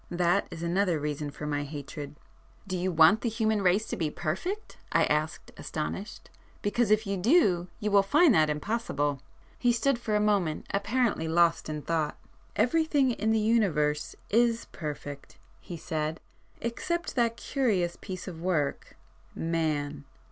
[0.09, 2.15] That is another reason for my hatred."
[2.65, 7.67] "Do you want the human race to be perfect?" I asked astonished—"Because, if you do,
[7.79, 9.21] you will find that impossible."
[9.59, 12.17] He stood for a moment apparently lost in thought.
[12.55, 16.19] "Everything in the Universe is perfect,"—he said,
[16.61, 20.03] "except that curious piece of work—Man.